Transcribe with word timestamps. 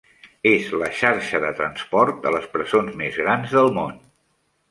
És 0.51 0.69
la 0.83 0.87
xarxa 0.99 1.41
de 1.43 1.51
transport 1.59 2.25
a 2.29 2.33
les 2.37 2.49
presons 2.55 2.97
més 3.03 3.19
gran 3.25 3.45
del 3.53 3.73
món. 3.79 3.95